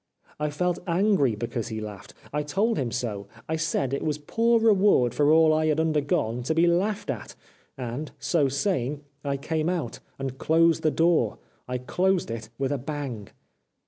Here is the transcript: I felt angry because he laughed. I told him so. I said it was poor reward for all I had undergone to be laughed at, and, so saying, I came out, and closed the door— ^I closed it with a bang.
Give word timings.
I 0.39 0.49
felt 0.49 0.79
angry 0.87 1.35
because 1.35 1.67
he 1.67 1.79
laughed. 1.79 2.15
I 2.33 2.41
told 2.41 2.79
him 2.79 2.89
so. 2.89 3.27
I 3.47 3.55
said 3.55 3.93
it 3.93 4.01
was 4.03 4.17
poor 4.17 4.59
reward 4.59 5.13
for 5.13 5.31
all 5.31 5.53
I 5.53 5.67
had 5.67 5.79
undergone 5.79 6.41
to 6.41 6.55
be 6.55 6.65
laughed 6.65 7.11
at, 7.11 7.35
and, 7.77 8.11
so 8.17 8.49
saying, 8.49 9.03
I 9.23 9.37
came 9.37 9.69
out, 9.69 9.99
and 10.17 10.39
closed 10.39 10.81
the 10.81 10.89
door— 10.89 11.37
^I 11.69 11.85
closed 11.85 12.31
it 12.31 12.49
with 12.57 12.71
a 12.71 12.79
bang. 12.79 13.29